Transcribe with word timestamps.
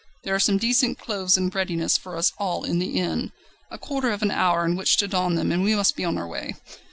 There 0.23 0.33
are 0.33 0.39
some 0.39 0.57
decent 0.57 0.97
clothes 0.97 1.37
in 1.37 1.49
readiness 1.49 1.95
for 1.95 2.17
us 2.17 2.31
all 2.39 2.63
in 2.63 2.79
the 2.79 2.97
inn. 2.99 3.31
A 3.69 3.77
quarter 3.77 4.09
of 4.09 4.23
an 4.23 4.31
hour 4.31 4.65
in 4.65 4.75
which 4.75 4.97
to 4.97 5.07
don 5.07 5.35
them 5.35 5.51
and 5.51 5.61
we 5.61 5.75
must 5.75 6.01
on 6.01 6.17
our 6.17 6.25
way. 6.27 6.55